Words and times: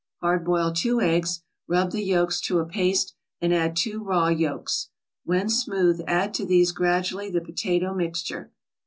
Hard 0.21 0.43
boil 0.43 0.71
two 0.73 0.99
eggs; 0.99 1.43
rub 1.67 1.91
the 1.91 2.01
yolks 2.01 2.41
to 2.41 2.57
a 2.57 2.65
paste, 2.65 3.13
and 3.39 3.53
add 3.53 3.75
two 3.75 4.03
raw 4.03 4.29
yolks. 4.29 4.89
When 5.25 5.47
smooth, 5.47 6.01
add 6.07 6.33
to 6.33 6.45
these 6.47 6.71
gradually 6.71 7.29
the 7.29 7.39
potato 7.39 7.93
mixture. 7.93 8.51